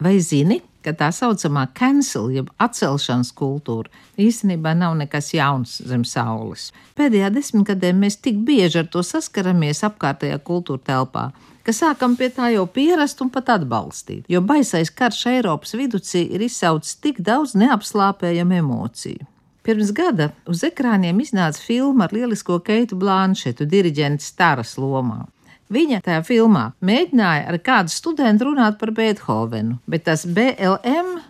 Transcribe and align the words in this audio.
Vai 0.00 0.16
zini, 0.24 0.62
ka 0.80 0.94
tā 0.96 1.10
saucamā 1.12 1.66
cancel, 1.76 2.30
jeb 2.32 2.48
atcelšanas 2.62 3.34
kultūra, 3.36 3.90
īstenībā 4.16 4.72
nav 4.78 4.94
nekas 4.96 5.34
jauns 5.34 5.74
zem 5.84 6.06
saules. 6.08 6.70
Pēdējā 6.96 7.28
desmitgadē 7.34 7.92
mēs 7.96 8.16
tik 8.24 8.38
bieži 8.46 8.80
ar 8.80 8.88
to 8.88 9.04
saskaramies 9.04 9.84
apkārtējā 9.84 10.38
kultūra 10.46 10.80
telpā, 10.86 11.24
ka 11.66 11.74
sākam 11.76 12.16
pie 12.16 12.30
tā 12.32 12.48
jau 12.54 12.64
pierast 12.64 13.20
un 13.20 13.28
pat 13.34 13.52
atbalstīt, 13.58 14.24
jo 14.32 14.40
baisais 14.40 14.88
karš 14.88 15.26
Eiropas 15.34 15.76
viducī 15.76 16.24
ir 16.32 16.46
izsaucis 16.48 16.96
tik 17.04 17.20
daudz 17.26 17.52
neapslāpējamu 17.60 18.56
emociju. 18.62 19.28
Pirms 19.60 19.92
gada 19.92 20.30
uz 20.48 20.64
ekrāniem 20.64 21.20
iznāca 21.20 21.60
filma 21.60 22.06
ar 22.08 22.16
lielisko 22.16 22.56
Keitu 22.64 22.96
Blanšetu, 22.96 23.68
diriģenta 23.68 24.24
Staras 24.24 24.78
lomā. 24.80 25.26
Viņa 25.70 26.00
tajā 26.02 26.22
filmā 26.26 26.64
mēģināja 26.82 27.44
ar 27.52 27.58
kādu 27.62 27.92
studentu 27.94 28.48
runāt 28.48 28.78
par 28.80 28.90
Beethovenu, 28.94 29.76
bet 29.86 30.08
tas 30.08 30.24
BLM, 30.26 31.20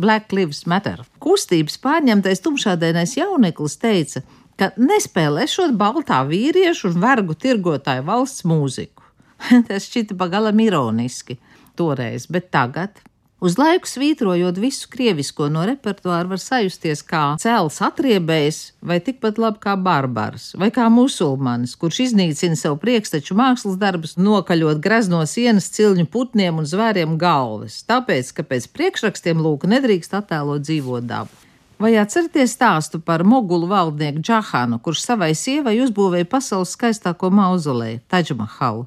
Black 0.00 0.32
Lives 0.32 0.64
Matter, 0.68 1.02
kustības 1.20 1.76
pārņemtais 1.84 2.40
tumšādēnais 2.44 3.18
jauneklis 3.18 3.76
teica, 3.80 4.22
ka 4.56 4.70
nespēlēšot 4.80 5.76
baltā 5.76 6.22
vīriešu 6.28 6.94
un 6.94 7.04
vergu 7.04 7.36
tirgotāju 7.36 8.06
valsts 8.08 8.46
mūziku. 8.48 9.04
tas 9.68 9.88
šķita 9.88 10.16
pagalam 10.20 10.64
ironiski 10.64 11.36
toreiz, 11.76 12.24
bet 12.32 12.48
tagad 12.52 13.00
Uz 13.40 13.54
laiku 13.56 13.88
svītrojot 13.88 14.58
visu 14.60 14.88
krievisko 14.92 15.46
no 15.48 15.62
repertuāra, 15.64 16.28
var 16.28 16.40
sajusties 16.42 17.00
kā 17.08 17.22
cēls 17.40 17.78
atriebējs, 17.86 18.58
vai 18.84 18.98
tikpat 19.00 19.40
labi 19.40 19.62
kā 19.62 19.78
barbars, 19.80 20.50
vai 20.60 20.68
kā 20.76 20.90
musulmanis, 20.92 21.72
kurš 21.80 22.02
iznīcina 22.10 22.58
sev 22.60 22.76
priekšteču 22.82 23.38
mākslas 23.38 23.80
darbus, 23.80 24.18
nokaļot 24.20 24.84
grezno 24.84 25.22
sienas 25.24 25.70
cilņu 25.72 26.04
putniem 26.12 26.60
un 26.60 26.68
zvēriem 26.68 27.16
galvas, 27.16 27.80
tāpēc, 27.88 28.34
ka 28.36 28.44
pēc 28.44 28.68
priekšrakstiem 28.76 29.40
lūk 29.40 29.64
nedrīkst 29.72 30.20
attēlot 30.20 30.68
dzīvo 30.68 31.00
dabu. 31.00 31.32
Vai 31.80 31.94
atceraties 31.96 32.58
stāstu 32.58 33.00
par 33.00 33.24
mogulu 33.24 33.72
valdnieku 33.72 34.20
Džahanu, 34.20 34.82
kurš 34.84 35.06
savai 35.08 35.32
sievai 35.32 35.78
uzbūvēja 35.80 36.28
pasaules 36.28 36.76
skaistāko 36.76 37.32
mauzoleju, 37.32 38.04
Taģmahalu? 38.12 38.84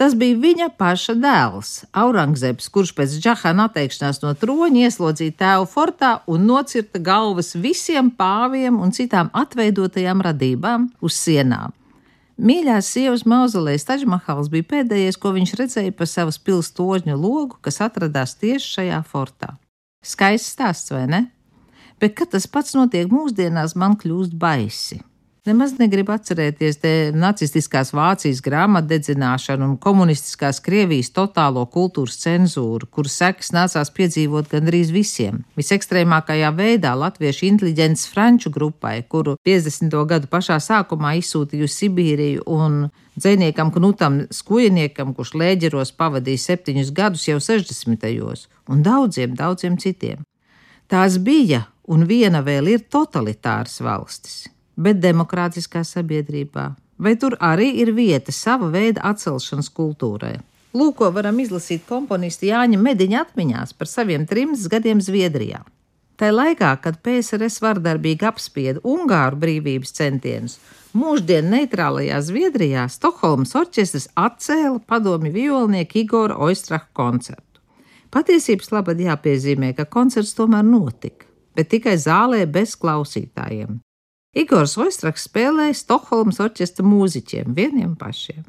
Tas 0.00 0.14
bija 0.16 0.38
viņa 0.40 0.70
paša 0.80 1.12
dēls, 1.20 1.70
Aurangzebs, 1.92 2.70
kurš 2.72 2.94
pēc 2.96 3.18
Džahana 3.20 3.66
atteikšanās 3.68 4.22
no 4.22 4.30
troņa 4.32 4.86
ieslodzīja 4.86 5.34
tēvu 5.42 5.66
fortā 5.68 6.12
un 6.24 6.46
nocirta 6.48 7.02
galvas 7.04 7.52
visiem 7.52 8.08
pāviem 8.08 8.78
un 8.80 8.94
citām 8.96 9.28
atveidotajām 9.36 10.22
radībām 10.24 10.86
uz 11.04 11.18
sienām. 11.20 11.74
Mīļās 12.40 12.88
sievas 12.94 13.26
mauzolejs 13.28 13.84
Taģmahals 13.90 14.48
bija 14.48 14.70
pēdējais, 14.70 15.20
ko 15.20 15.34
viņš 15.36 15.52
redzēja 15.60 15.92
pa 15.92 16.08
savas 16.08 16.40
pilsētas 16.40 16.78
tožņa 16.80 17.18
logu, 17.20 17.60
kas 17.60 17.82
atradās 17.84 18.32
tieši 18.40 18.72
šajā 18.78 19.02
fortā. 19.04 19.52
Skaists 20.00 20.54
stāsts, 20.56 20.96
vai 20.96 21.04
ne? 21.12 21.22
Bet, 22.00 22.16
kad 22.16 22.32
tas 22.32 22.48
pats 22.48 22.72
notiek 22.72 23.12
mūsdienās, 23.12 23.76
man 23.76 24.00
kļūst 24.00 24.32
baisi. 24.32 25.02
Nemaz 25.48 25.70
negribu 25.80 26.12
atcerēties 26.12 26.76
te 26.82 26.90
nacistiskās 27.16 27.94
Vācijas 27.96 28.42
grāmatdedzināšanu 28.44 29.70
un 29.70 29.78
komunistiskās 29.80 30.58
Krievijas 30.60 31.08
totālo 31.16 31.62
kultūras 31.72 32.18
cenzūru, 32.20 32.84
kuras 32.92 33.16
sekas 33.22 33.48
nācās 33.56 33.88
piedzīvot 33.96 34.50
gandrīz 34.52 34.92
visiem. 34.92 35.38
Visekstrēmākajā 35.56 36.50
veidā 36.58 36.92
latviešu 36.92 37.48
inteliģents 37.48 38.04
franču 38.12 38.52
grupai, 38.52 38.98
kuru 39.08 39.38
50. 39.48 39.96
gadu 40.12 40.28
pašā 40.28 40.60
sākumā 40.60 41.14
izsūtīja 41.22 41.70
uz 41.70 41.78
Sibīriju 41.78 42.44
un 42.44 42.78
dziniekam 43.16 43.72
Knutam 43.72 44.22
Skujniekam, 44.28 45.16
kurš 45.16 45.32
lēģeros 45.40 45.96
pavadīja 45.96 46.44
septiņus 46.50 46.92
gadus 46.92 47.28
jau 47.32 47.40
60. 47.40 48.08
un 48.68 48.84
daudziem, 48.84 49.32
daudziem 49.40 49.80
citiem. 49.80 50.20
Tās 50.84 51.16
bija 51.16 51.64
un 51.88 52.04
viena 52.04 52.44
vēl 52.44 52.74
ir 52.76 52.88
totalitāras 52.92 53.80
valstis 53.80 54.42
bet 54.80 55.00
demokrātiskā 55.02 55.84
sabiedrībā? 55.84 56.70
Vai 57.00 57.16
tur 57.16 57.36
arī 57.40 57.70
ir 57.80 57.92
vieta 57.96 58.32
sava 58.32 58.68
veida 58.72 59.04
atcelšanas 59.12 59.70
kultūrai? 59.76 60.38
Lūk, 60.76 61.00
ko 61.00 61.08
varam 61.10 61.40
izlasīt 61.42 61.82
komponistu 61.88 62.46
Jāņa 62.46 62.78
Mediņa 62.78 63.22
atmiņās 63.24 63.72
par 63.74 63.88
saviem 63.90 64.26
trimdus 64.30 64.68
gadiem 64.70 65.00
Zviedrijā. 65.02 65.64
Tā 66.20 66.28
laikā, 66.30 66.74
kad 66.84 67.00
PSRS 67.00 67.62
vardarbīgi 67.64 68.26
apspieda 68.28 68.82
Ungāru 68.84 69.40
brīvības 69.40 69.94
centienus, 69.96 70.58
mūždien 70.92 71.48
neitrālajā 71.48 72.20
Zviedrijā 72.22 72.84
Stokholmas 72.92 73.56
orķestris 73.56 74.10
atcēla 74.20 74.82
padomi 74.86 75.32
violnieku 75.32 76.02
Igora 76.04 76.36
Oistraha 76.36 76.86
koncertu. 76.92 77.64
Patiesības 78.12 78.70
labad 78.74 79.00
jāpiezīmē, 79.00 79.72
ka 79.78 79.88
koncerts 79.88 80.36
tomēr 80.36 80.66
notika, 80.66 81.24
bet 81.56 81.72
tikai 81.72 81.96
zālē 81.98 82.44
bez 82.44 82.76
klausītājiem. 82.76 83.80
Igors 84.30 84.76
Voistraks 84.78 85.24
spēlēja 85.26 85.74
Stokholmas 85.74 86.38
orķestra 86.42 86.84
mūziķiem, 86.86 87.50
vieniem 87.54 87.96
pašiem. 87.98 88.44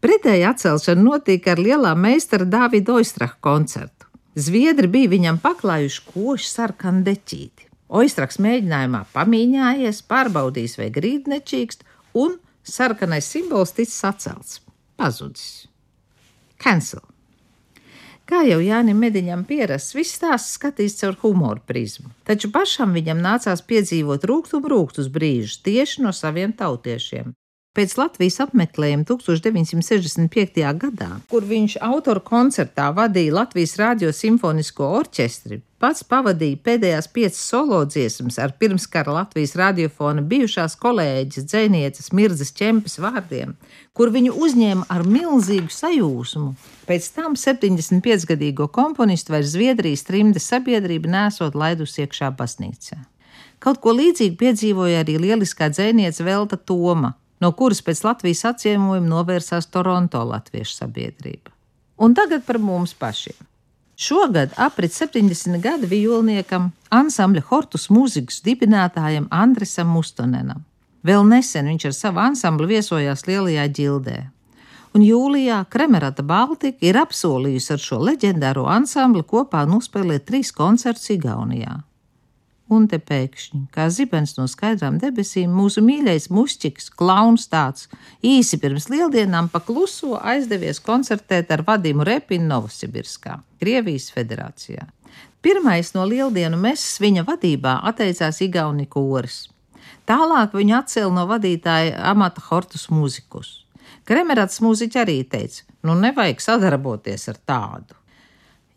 Pretēji 0.00 0.46
atcelšana 0.48 1.02
notika 1.04 1.52
ar 1.52 1.60
lielā 1.60 1.90
meistara 1.92 2.46
Dāvida 2.48 2.94
Oistraha 2.96 3.36
koncertu. 3.44 4.08
Zviedri 4.32 4.88
bija 4.88 5.10
viņam 5.12 5.40
paklājuši 5.42 6.06
košu 6.08 6.48
sarkanu 6.48 7.04
deķīti. 7.04 7.68
Oistraks 8.00 8.40
mēģinājumā 8.40 9.02
pamīņājies, 9.12 10.00
pārbaudījis, 10.08 10.78
vai 10.80 10.88
grīd 10.94 11.28
nečīkst, 11.28 11.84
un 12.16 12.38
sarkanais 12.64 13.28
simbols 13.28 13.74
ticis 13.76 14.00
atcelts. 14.08 14.62
Pazudis. 14.96 15.66
Cancel. 16.56 17.09
Kā 18.30 18.44
jau 18.46 18.60
Jānis 18.62 18.94
Mediņam 18.94 19.40
pierasts, 19.42 19.90
viss 19.96 20.14
stāsts 20.14 20.52
skatīts 20.54 21.00
caur 21.00 21.16
humoru 21.18 21.64
prizmu, 21.66 22.12
taču 22.22 22.52
pašam 22.54 22.92
viņam 22.94 23.18
nācās 23.24 23.64
piedzīvot 23.66 24.22
rūktu 24.30 24.60
un 24.60 24.68
rūktus 24.70 25.08
brīžus 25.10 25.58
tieši 25.66 26.04
no 26.04 26.12
saviem 26.14 26.54
tautiešiem. 26.54 27.32
Pēc 27.70 27.92
Latvijas 27.94 28.40
apmeklējuma 28.42 29.04
1965. 29.06 30.56
gadā, 30.74 31.08
kur 31.30 31.44
viņš 31.46 31.76
autoru 31.86 32.18
koncertā 32.26 32.88
vadīja 32.96 33.36
Latvijas 33.36 33.76
Rādio 33.78 34.10
simfonisko 34.10 34.88
orķestri, 34.98 35.60
pats 35.78 36.02
pavadīja 36.02 36.58
pēdējās 36.66 37.06
piecas 37.14 37.44
solo 37.52 37.78
dziesmas 37.86 38.40
ar 38.42 38.56
pirmskara 38.58 39.14
Latvijas 39.20 39.54
radiofona 39.60 40.26
bijušās 40.32 40.74
kolēģis 40.82 41.46
dzinieces 41.46 42.10
Mirzas 42.10 42.50
Čempes 42.58 42.98
vārdiem, 42.98 43.54
kur 43.94 44.10
viņu 44.10 44.34
uzņēma 44.34 44.90
ar 44.90 45.06
milzīgu 45.06 45.70
sajūsmu. 45.70 46.50
Pēc 46.90 47.08
tam 47.20 47.38
75-gadīgo 47.38 48.66
komponistu 48.74 49.36
vairs 49.36 49.54
Zviedrijas 49.54 50.02
trimda 50.10 50.42
sabiedrība 50.42 51.14
nesot 51.14 51.54
laidusi 51.54 52.02
iekšā 52.02 52.34
baznīcā. 52.34 52.98
Kaut 53.62 53.78
ko 53.78 53.94
līdzīgu 53.94 54.40
piedzīvoja 54.42 55.04
arī 55.04 55.20
lieliskā 55.22 55.70
dzēniece 55.70 56.24
Velta 56.26 56.58
Toma, 56.58 57.14
no 57.40 57.52
kuras 57.56 57.82
pēc 57.84 58.02
Latvijas 58.04 58.44
atciemojuma 58.52 59.08
novērsās 59.08 59.70
Toronto 59.72 60.22
Latviešu 60.28 60.82
sabiedrība. 60.82 61.52
Un 62.00 62.14
tagad 62.16 62.44
par 62.46 62.58
mums 62.58 62.94
pašiem. 62.94 63.36
Šogad 64.00 64.54
aprit 64.56 64.94
70 64.96 65.60
gadi 65.60 65.86
violniekam, 65.86 66.70
ansambļa 66.88 67.42
Hortus 67.50 67.90
mūzikas 67.92 68.40
dibinātājam 68.46 69.26
Andresam 69.28 69.90
Mustonenam. 69.92 70.62
Vēl 71.04 71.24
nesen 71.28 71.68
viņš 71.68 71.84
ar 71.90 71.96
savu 71.96 72.22
ansambli 72.24 72.70
viesojās 72.76 73.26
Lielajā 73.28 73.66
ģildē. 73.76 74.16
Un 74.96 75.04
jūlijā 75.04 75.60
Kremerata 75.70 76.24
Baltika 76.26 76.82
ir 76.88 76.96
apsolījusi 76.98 77.74
ar 77.76 77.84
šo 77.84 78.00
leģendāro 78.08 78.64
ansambli 78.72 79.22
kopā 79.22 79.62
nospēlēt 79.68 80.24
trīs 80.32 80.50
koncertus 80.56 81.12
Igaunijā. 81.14 81.76
Un 82.70 82.84
te 82.86 83.00
pēkšņi, 83.02 83.64
kā 83.74 83.88
zibens 83.90 84.36
no 84.36 84.44
skaidrām 84.46 85.00
debesīm, 85.02 85.50
mūsu 85.50 85.82
mīļais 85.82 86.28
mušķiks, 86.30 86.92
klauns 86.94 87.48
tāds, 87.50 87.88
īsi 88.22 88.60
pirms 88.62 88.86
lieldienām 88.92 89.48
pakluso 89.50 90.14
aizdevies 90.20 90.78
koncertēt 90.86 91.50
ar 91.50 91.64
Vadimu 91.66 92.06
Repinu 92.06 92.46
Novosibirskā, 92.52 93.40
Krievijas 93.58 94.12
federācijā. 94.14 94.86
Pirmais 95.42 95.90
no 95.96 96.04
lieldienu 96.06 96.60
mesas 96.62 97.00
viņa 97.02 97.26
vadībā 97.26 97.80
atteicās 97.90 98.38
Igauni 98.46 98.86
koris. 98.86 99.48
Tālāk 100.06 100.54
viņu 100.54 100.76
atcēla 100.78 101.14
no 101.16 101.26
vadītāja 101.26 101.98
amata 102.12 102.44
Hortus 102.46 102.86
mūzikus. 102.92 103.64
Kremerats 104.06 104.62
mūziķi 104.62 105.02
arī 105.02 105.22
teica, 105.26 105.64
nu 105.86 105.98
nevajag 105.98 106.42
sadarboties 106.44 107.26
ar 107.32 107.42
tādu. 107.50 107.99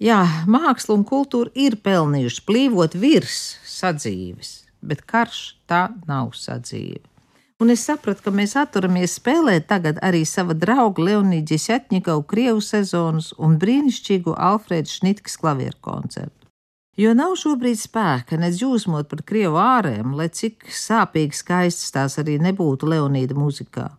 Jā, 0.04 0.20
māksla 0.52 0.98
un 0.98 1.06
kultūra 1.08 1.54
ir 1.56 1.78
pelnījuši 1.80 2.42
plīvot 2.44 2.98
virs 3.00 3.56
sadzīves, 3.64 4.66
bet 4.84 5.06
karš 5.08 5.56
tā 5.70 5.86
nav 6.10 6.34
sadzīve. 6.36 7.00
Un 7.64 7.72
es 7.72 7.86
sapratu, 7.88 8.26
ka 8.26 8.34
mēs 8.36 8.58
atturamies 8.60 9.14
spēlēt 9.22 9.70
tagad 9.70 10.02
arī 10.04 10.26
sava 10.28 10.58
drauga 10.60 11.06
Leonīģis 11.08 11.70
Jatņikavu 11.70 12.28
Krievu 12.28 12.60
sezonas 12.60 13.32
un 13.40 13.56
brīnišķīgo 13.62 14.36
Alfrēda 14.36 14.92
Šnitkas 14.92 15.40
klavieru 15.40 15.80
koncertu. 15.80 16.50
Jo 17.00 17.16
nav 17.16 17.38
šobrīd 17.40 17.80
spēka 17.80 18.36
nedz 18.42 18.60
jūsmot 18.60 19.08
par 19.08 19.24
krievu 19.24 19.56
ārēm, 19.64 20.18
lai 20.20 20.28
cik 20.28 20.68
sāpīgi 20.68 21.40
skaistas 21.40 21.96
tās 21.96 22.20
arī 22.20 22.42
nebūtu 22.44 22.92
Leonīda 22.92 23.40
muzikā. 23.40 23.94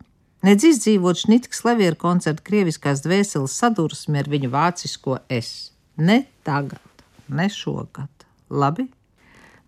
Nedz 0.45 0.69
izdzīvot 0.69 1.25
šnitkas 1.25 1.65
klavieru 1.65 1.97
koncertu 1.97 2.45
krieviskās 2.45 3.01
dvēseles 3.01 3.57
sadursmi 3.57 4.21
ar 4.21 4.29
viņu 4.29 4.53
vācisko 4.53 5.23
es. 5.33 5.73
Ne 5.97 6.23
tagad, 6.43 7.03
ne 7.27 7.49
šogad. 7.49 8.11
Labi? 8.49 8.87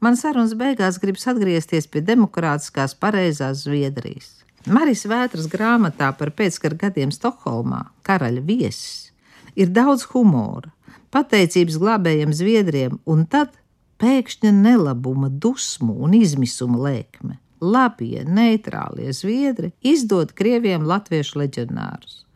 Man 0.03 0.17
sarunas 0.19 0.53
beigās 0.53 0.99
gribas 1.01 1.25
atgriezties 1.31 1.87
pie 1.89 2.03
demokrātiskās 2.05 2.93
pareizās 2.99 3.63
Zviedrijas. 3.65 4.33
Marijas 4.67 5.05
Vētras 5.07 5.47
grāmatā 5.49 6.11
par 6.19 6.33
pēckara 6.35 6.75
gadiem 6.83 7.13
Stokholmā, 7.15 7.85
karaļa 8.05 8.43
viesis, 8.43 9.13
ir 9.55 9.71
daudz 9.71 10.03
humora, 10.11 10.73
pateicības 11.15 11.79
glābējiem 11.79 12.35
Zviedriem, 12.35 12.99
un 13.07 13.23
tad 13.31 13.55
pēkšņa 14.03 14.51
nelabuma, 14.51 15.31
dusmu 15.31 15.95
un 16.03 16.13
izmisuma 16.19 16.83
lēkme. 16.89 17.39
Labie, 17.63 18.21
neitrālie 18.27 19.09
zviedri 19.17 19.71
izdod 19.81 20.35
krieviem 20.37 20.83
latviešu 20.85 21.39
leģionārus. 21.41 22.26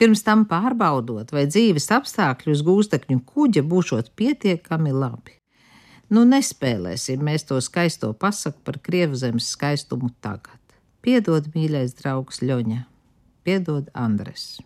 Pirms 0.00 0.22
tam 0.24 0.46
pārbaudot, 0.48 1.28
vai 1.28 1.42
dzīves 1.44 1.90
apstākļi 1.92 2.54
uz 2.54 2.62
gūstekņu 2.64 3.18
kuģa 3.28 3.62
būšot 3.68 4.06
pietiekami 4.16 4.94
labi. 4.96 5.34
Nu, 6.08 6.22
nespēlēsim 6.24 7.20
mēs 7.20 7.44
to 7.50 7.58
skaisto 7.60 8.14
pasaku 8.16 8.64
par 8.64 8.80
krievu 8.80 9.20
zemes 9.20 9.50
skaistumu 9.52 10.08
tagad. 10.24 10.56
Piedod, 11.04 11.52
mīļais 11.52 11.92
draugs 12.00 12.40
Ļoņa, 12.40 12.80
piedod 13.44 13.92
Andres. 13.92 14.56